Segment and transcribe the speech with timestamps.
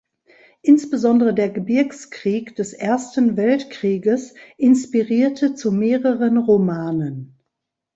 [0.63, 7.37] Insbesondere der Gebirgskrieg des Ersten Weltkrieges inspirierte zu mehreren Romanen.